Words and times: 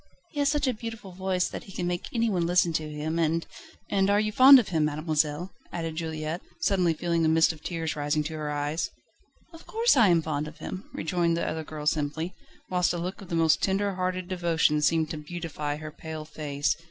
He 0.31 0.39
has 0.39 0.49
such 0.49 0.65
a 0.65 0.73
beautiful 0.73 1.11
voice 1.11 1.47
that 1.47 1.65
he 1.65 1.71
can 1.71 1.85
make 1.85 2.07
anyone 2.11 2.47
listen 2.47 2.73
to 2.73 2.89
him, 2.91 3.19
and..." 3.19 3.45
"And 3.87 4.07
you 4.07 4.29
are 4.29 4.31
fond 4.31 4.57
of 4.57 4.69
him, 4.69 4.85
mademoiselle?" 4.85 5.51
added 5.71 5.97
Juliette, 5.97 6.41
suddenly 6.59 6.95
feeling 6.95 7.23
a 7.23 7.27
mist 7.27 7.53
of 7.53 7.61
tears 7.61 7.95
rising 7.95 8.23
to 8.23 8.33
her 8.33 8.49
eyes. 8.49 8.89
"Of 9.53 9.67
course 9.67 9.95
I 9.95 10.07
am 10.07 10.23
fond 10.23 10.47
of 10.47 10.57
him," 10.57 10.89
rejoined 10.91 11.37
the 11.37 11.47
other 11.47 11.63
girl 11.63 11.85
simply, 11.85 12.33
whilst 12.67 12.93
a 12.93 12.97
look 12.97 13.21
of 13.21 13.29
the 13.29 13.35
most 13.35 13.61
tender 13.61 13.93
hearted 13.93 14.27
devotion 14.27 14.81
seemed 14.81 15.11
to 15.11 15.17
beautify 15.17 15.75
her 15.75 15.91
pale 15.91 16.25
face. 16.25 16.75